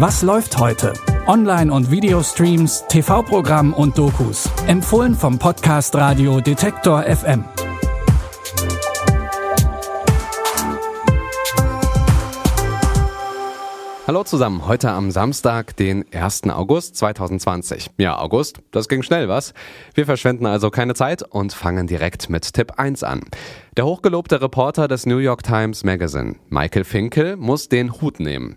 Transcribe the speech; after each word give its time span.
Was 0.00 0.22
läuft 0.22 0.56
heute? 0.58 0.92
Online- 1.26 1.72
und 1.72 1.90
Videostreams, 1.90 2.84
TV-Programm 2.88 3.74
und 3.74 3.98
Dokus. 3.98 4.48
Empfohlen 4.68 5.12
vom 5.16 5.40
Podcast 5.40 5.92
Radio 5.96 6.40
Detektor 6.40 7.02
FM. 7.02 7.42
Hallo 14.06 14.22
zusammen, 14.22 14.68
heute 14.68 14.90
am 14.92 15.10
Samstag, 15.10 15.74
den 15.74 16.04
1. 16.14 16.44
August 16.50 16.94
2020. 16.94 17.90
Ja, 17.98 18.20
August, 18.20 18.60
das 18.70 18.86
ging 18.86 19.02
schnell, 19.02 19.28
was? 19.28 19.52
Wir 19.94 20.06
verschwenden 20.06 20.46
also 20.46 20.70
keine 20.70 20.94
Zeit 20.94 21.24
und 21.24 21.52
fangen 21.52 21.88
direkt 21.88 22.30
mit 22.30 22.54
Tipp 22.54 22.74
1 22.76 23.02
an. 23.02 23.22
Der 23.76 23.84
hochgelobte 23.84 24.40
Reporter 24.40 24.86
des 24.86 25.06
New 25.06 25.18
York 25.18 25.42
Times 25.42 25.82
Magazine, 25.82 26.36
Michael 26.50 26.84
Finkel, 26.84 27.36
muss 27.36 27.68
den 27.68 28.00
Hut 28.00 28.20
nehmen. 28.20 28.56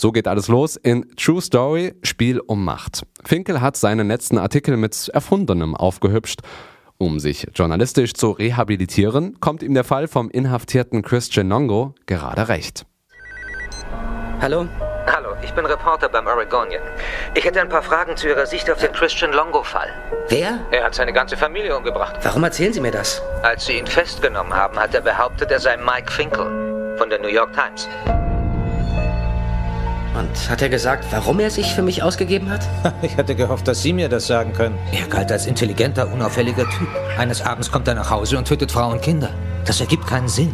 So 0.00 0.12
geht 0.12 0.26
alles 0.26 0.48
los 0.48 0.76
in 0.76 1.14
True 1.14 1.42
Story, 1.42 1.92
Spiel 2.02 2.40
um 2.40 2.64
Macht. 2.64 3.02
Finkel 3.22 3.60
hat 3.60 3.76
seinen 3.76 4.08
letzten 4.08 4.38
Artikel 4.38 4.78
mit 4.78 5.10
Erfundenem 5.12 5.76
aufgehübscht. 5.76 6.40
Um 6.96 7.20
sich 7.20 7.48
journalistisch 7.54 8.14
zu 8.14 8.30
rehabilitieren, 8.30 9.38
kommt 9.40 9.62
ihm 9.62 9.74
der 9.74 9.84
Fall 9.84 10.08
vom 10.08 10.30
inhaftierten 10.30 11.02
Christian 11.02 11.48
Nongo 11.48 11.94
gerade 12.06 12.48
recht. 12.48 12.86
Hallo? 14.40 14.66
Hallo, 15.06 15.36
ich 15.42 15.52
bin 15.52 15.66
Reporter 15.66 16.08
beim 16.08 16.26
Oregonian. 16.26 16.82
Ich 17.34 17.44
hätte 17.44 17.60
ein 17.60 17.68
paar 17.68 17.82
Fragen 17.82 18.16
zu 18.16 18.26
Ihrer 18.26 18.46
Sicht 18.46 18.70
auf 18.70 18.78
den 18.78 18.92
Christian 18.92 19.32
Longo-Fall. 19.32 19.90
Wer? 20.30 20.60
Er 20.70 20.84
hat 20.84 20.94
seine 20.94 21.12
ganze 21.12 21.36
Familie 21.36 21.76
umgebracht. 21.76 22.16
Warum 22.22 22.42
erzählen 22.42 22.72
Sie 22.72 22.80
mir 22.80 22.92
das? 22.92 23.20
Als 23.42 23.66
Sie 23.66 23.74
ihn 23.74 23.86
festgenommen 23.86 24.54
haben, 24.54 24.78
hat 24.78 24.94
er 24.94 25.02
behauptet, 25.02 25.50
er 25.50 25.60
sei 25.60 25.76
Mike 25.76 26.10
Finkel 26.10 26.96
von 26.96 27.10
der 27.10 27.20
New 27.20 27.28
York 27.28 27.52
Times. 27.52 27.86
Und 30.20 30.50
hat 30.50 30.60
er 30.60 30.68
gesagt, 30.68 31.06
warum 31.12 31.40
er 31.40 31.48
sich 31.48 31.72
für 31.72 31.80
mich 31.80 32.02
ausgegeben 32.02 32.50
hat? 32.50 32.68
Ich 33.02 33.16
hatte 33.16 33.34
gehofft, 33.34 33.66
dass 33.66 33.82
Sie 33.82 33.94
mir 33.94 34.10
das 34.10 34.26
sagen 34.26 34.52
können. 34.52 34.76
Er 34.92 35.06
galt 35.06 35.32
als 35.32 35.46
intelligenter, 35.46 36.12
unauffälliger 36.12 36.68
Typ. 36.68 36.88
Eines 37.16 37.40
Abends 37.40 37.72
kommt 37.72 37.88
er 37.88 37.94
nach 37.94 38.10
Hause 38.10 38.36
und 38.36 38.46
tötet 38.46 38.70
Frau 38.70 38.90
und 38.90 39.00
Kinder. 39.00 39.30
Das 39.64 39.80
ergibt 39.80 40.06
keinen 40.06 40.28
Sinn. 40.28 40.52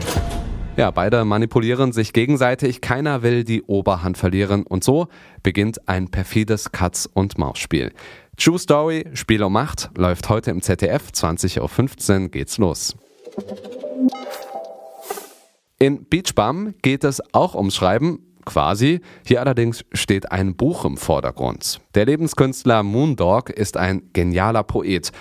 Ja, 0.77 0.93
beide 0.93 1.25
manipulieren 1.25 1.91
sich 1.93 2.13
gegenseitig, 2.13 2.81
keiner 2.81 3.23
will 3.23 3.43
die 3.43 3.63
Oberhand 3.63 4.17
verlieren 4.17 4.63
und 4.65 4.85
so 4.85 5.09
beginnt 5.43 5.89
ein 5.89 6.11
perfides 6.11 6.71
Katz- 6.71 7.09
und 7.13 7.37
Maus-Spiel. 7.37 7.93
True 8.37 8.59
Story, 8.61 9.07
Spiel 9.15 9.43
um 9.43 9.53
Macht, 9.53 9.91
läuft 9.97 10.29
heute 10.29 10.53
im 10.53 10.63
ZDF, 10.63 11.09
20.15 11.13 12.23
Uhr 12.23 12.29
geht's 12.29 12.59
los. 12.59 12.95
In 15.81 16.05
Beach 16.05 16.35
Bum 16.37 16.75
geht 16.83 17.03
es 17.03 17.21
auch 17.33 17.55
ums 17.55 17.75
Schreiben, 17.75 18.21
quasi. 18.47 19.01
Hier 19.27 19.41
allerdings 19.41 19.85
steht 19.93 20.33
ein 20.33 20.57
Buch 20.57 20.87
im 20.87 20.97
Vordergrund. 20.97 21.81
Der 21.95 22.07
Lebenskünstler 22.07 22.83
Moondog 22.83 23.51
ist 23.51 23.77
ein 23.77 24.11
genialer 24.15 24.63
Poet. 24.63 25.13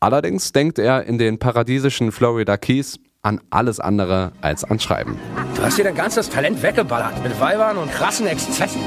Allerdings 0.00 0.52
denkt 0.52 0.78
er 0.78 1.04
in 1.04 1.18
den 1.18 1.38
paradiesischen 1.38 2.12
Florida 2.12 2.56
Keys 2.56 2.98
an 3.22 3.40
alles 3.50 3.80
andere 3.80 4.32
als 4.40 4.64
an 4.64 4.78
Schreiben. 4.78 5.18
Du 5.56 5.62
hast 5.62 5.76
dir 5.76 5.84
dein 5.84 5.96
ganzes 5.96 6.30
Talent 6.30 6.62
weggeballert 6.62 7.22
mit 7.22 7.38
Weibern 7.40 7.76
und 7.76 7.90
krassen 7.90 8.26
Exzessen. 8.26 8.80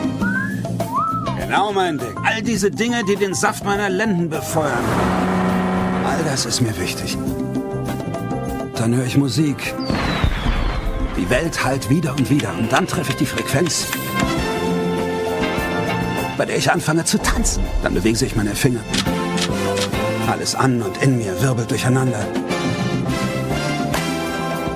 Genau 1.38 1.74
mein 1.74 1.98
Ding. 1.98 2.16
All 2.24 2.42
diese 2.42 2.72
Dinge, 2.72 3.04
die 3.04 3.18
den 3.18 3.34
Saft 3.34 3.66
meiner 3.66 3.90
Lenden 3.90 4.30
befeuern. 4.30 4.86
All 6.06 6.24
das 6.24 6.46
ist 6.46 6.62
mir 6.62 6.78
wichtig. 6.80 7.18
Dann 8.76 8.96
höre 8.96 9.06
ich 9.06 9.18
Musik. 9.18 9.74
Die 11.22 11.30
Welt 11.30 11.64
halt 11.64 11.88
wieder 11.92 12.14
und 12.14 12.32
wieder. 12.32 12.50
Und 12.58 12.74
dann 12.74 12.88
treffe 12.88 13.12
ich 13.12 13.18
die 13.18 13.28
Frequenz, 13.28 13.86
bei 16.36 16.48
der 16.48 16.58
ich 16.58 16.72
anfange 16.72 17.06
zu 17.06 17.20
tanzen. 17.20 17.64
Dann 17.84 17.94
bewegen 17.94 18.16
sich 18.16 18.36
meine 18.36 18.56
Finger. 18.56 18.80
Alles 20.28 20.56
an 20.56 20.82
und 20.82 20.98
in 21.04 21.20
mir 21.20 21.40
wirbelt 21.40 21.70
durcheinander. 21.70 22.26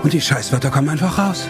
Und 0.03 0.13
die 0.13 0.21
Scheißwörter 0.21 0.69
kommen 0.69 0.89
einfach 0.89 1.17
raus. 1.17 1.47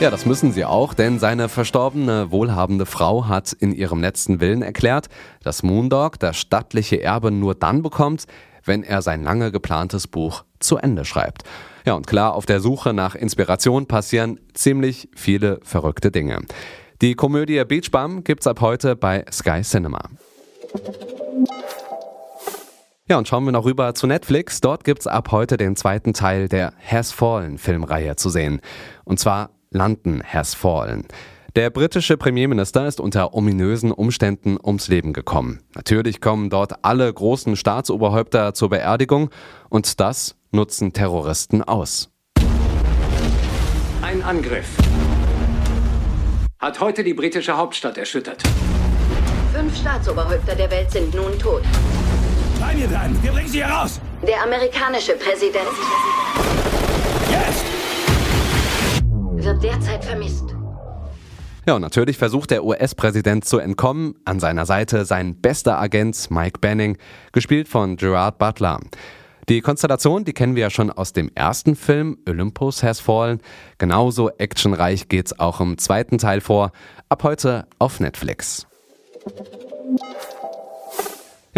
Ja, 0.00 0.10
das 0.10 0.24
müssen 0.24 0.52
sie 0.54 0.64
auch, 0.64 0.94
denn 0.94 1.18
seine 1.18 1.50
verstorbene, 1.50 2.30
wohlhabende 2.30 2.86
Frau 2.86 3.26
hat 3.28 3.52
in 3.52 3.74
ihrem 3.74 4.00
letzten 4.00 4.40
Willen 4.40 4.62
erklärt, 4.62 5.08
dass 5.42 5.62
Moondog 5.62 6.18
das 6.18 6.38
stattliche 6.38 7.02
Erbe 7.02 7.30
nur 7.30 7.54
dann 7.54 7.82
bekommt, 7.82 8.24
wenn 8.64 8.82
er 8.82 9.02
sein 9.02 9.22
lange 9.22 9.52
geplantes 9.52 10.06
Buch 10.06 10.44
zu 10.60 10.76
Ende 10.76 11.04
schreibt. 11.04 11.44
Ja, 11.84 11.94
und 11.94 12.06
klar, 12.06 12.34
auf 12.34 12.46
der 12.46 12.60
Suche 12.60 12.92
nach 12.92 13.14
Inspiration 13.14 13.86
passieren 13.86 14.40
ziemlich 14.54 15.08
viele 15.14 15.60
verrückte 15.62 16.10
Dinge. 16.10 16.40
Die 17.00 17.14
Komödie 17.14 17.64
Beach 17.64 17.90
Bum 17.90 18.24
gibt's 18.24 18.46
ab 18.46 18.60
heute 18.60 18.96
bei 18.96 19.24
Sky 19.30 19.62
Cinema. 19.62 20.00
Ja, 23.08 23.16
und 23.16 23.26
schauen 23.26 23.44
wir 23.44 23.52
noch 23.52 23.64
rüber 23.64 23.94
zu 23.94 24.06
Netflix. 24.06 24.60
Dort 24.60 24.84
gibt's 24.84 25.06
ab 25.06 25.32
heute 25.32 25.56
den 25.56 25.76
zweiten 25.76 26.12
Teil 26.12 26.48
der 26.48 26.74
Has 26.84 27.10
Fallen 27.10 27.56
Filmreihe 27.56 28.16
zu 28.16 28.28
sehen. 28.28 28.60
Und 29.04 29.18
zwar 29.18 29.50
London 29.70 30.22
Has 30.22 30.54
Fallen. 30.54 31.06
Der 31.58 31.70
britische 31.70 32.16
Premierminister 32.16 32.86
ist 32.86 33.00
unter 33.00 33.34
ominösen 33.34 33.90
Umständen 33.90 34.58
ums 34.64 34.86
Leben 34.86 35.12
gekommen. 35.12 35.58
Natürlich 35.74 36.20
kommen 36.20 36.50
dort 36.50 36.84
alle 36.84 37.12
großen 37.12 37.56
Staatsoberhäupter 37.56 38.54
zur 38.54 38.68
Beerdigung 38.68 39.30
und 39.68 39.98
das 39.98 40.36
nutzen 40.52 40.92
Terroristen 40.92 41.64
aus. 41.64 42.10
Ein 44.02 44.22
Angriff 44.22 44.68
hat 46.60 46.78
heute 46.78 47.02
die 47.02 47.14
britische 47.14 47.56
Hauptstadt 47.56 47.98
erschüttert. 47.98 48.40
Fünf 49.52 49.76
Staatsoberhäupter 49.76 50.54
der 50.54 50.70
Welt 50.70 50.92
sind 50.92 51.12
nun 51.12 51.36
tot. 51.40 51.62
Bei 52.60 52.72
mir 52.72 52.86
bleiben, 52.86 53.20
wir 53.20 53.32
bringen 53.32 53.48
sie 53.48 53.64
hier 53.64 53.66
raus. 53.66 54.00
Der 54.24 54.44
amerikanische 54.44 55.14
Präsident 55.14 55.66
Jetzt! 57.32 57.64
wird 59.44 59.60
derzeit 59.64 60.04
vermisst. 60.04 60.57
Ja, 61.68 61.74
und 61.74 61.82
natürlich 61.82 62.16
versucht 62.16 62.50
der 62.50 62.64
US-Präsident 62.64 63.44
zu 63.44 63.58
entkommen. 63.58 64.14
An 64.24 64.40
seiner 64.40 64.64
Seite 64.64 65.04
sein 65.04 65.34
bester 65.38 65.78
Agent 65.78 66.30
Mike 66.30 66.60
Banning, 66.60 66.96
gespielt 67.32 67.68
von 67.68 67.98
Gerard 67.98 68.38
Butler. 68.38 68.80
Die 69.50 69.60
Konstellation, 69.60 70.24
die 70.24 70.32
kennen 70.32 70.54
wir 70.54 70.62
ja 70.62 70.70
schon 70.70 70.90
aus 70.90 71.12
dem 71.12 71.30
ersten 71.34 71.76
Film, 71.76 72.16
Olympus 72.26 72.82
Has 72.82 73.00
Fallen. 73.00 73.42
Genauso 73.76 74.30
actionreich 74.30 75.10
geht's 75.10 75.38
auch 75.38 75.60
im 75.60 75.76
zweiten 75.76 76.16
Teil 76.16 76.40
vor. 76.40 76.72
Ab 77.10 77.22
heute 77.22 77.66
auf 77.78 78.00
Netflix. 78.00 78.66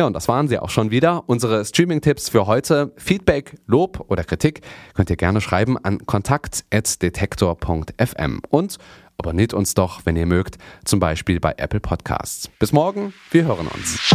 Ja, 0.00 0.06
und 0.06 0.14
das 0.14 0.28
waren 0.28 0.48
sie 0.48 0.58
auch 0.58 0.70
schon 0.70 0.90
wieder. 0.90 1.24
Unsere 1.26 1.62
Streaming-Tipps 1.62 2.30
für 2.30 2.46
heute. 2.46 2.90
Feedback, 2.96 3.58
Lob 3.66 4.02
oder 4.08 4.24
Kritik 4.24 4.62
könnt 4.94 5.10
ihr 5.10 5.16
gerne 5.16 5.42
schreiben 5.42 5.76
an 5.76 6.06
kontakt.detektor.fm. 6.06 8.40
Und 8.48 8.78
abonniert 9.18 9.52
uns 9.52 9.74
doch, 9.74 10.06
wenn 10.06 10.16
ihr 10.16 10.24
mögt, 10.24 10.56
zum 10.86 11.00
Beispiel 11.00 11.38
bei 11.38 11.52
Apple 11.58 11.80
Podcasts. 11.80 12.48
Bis 12.58 12.72
morgen, 12.72 13.12
wir 13.30 13.44
hören 13.44 13.66
uns. 13.66 14.14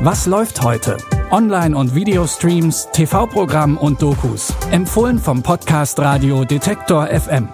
Was 0.00 0.26
läuft 0.26 0.62
heute? 0.62 0.98
Online- 1.30 1.74
und 1.74 1.94
Videostreams, 1.94 2.90
TV-Programm 2.92 3.78
und 3.78 4.02
Dokus. 4.02 4.52
Empfohlen 4.72 5.18
vom 5.18 5.42
Podcast 5.42 5.98
Radio 6.00 6.44
Detektor 6.44 7.06
FM. 7.06 7.48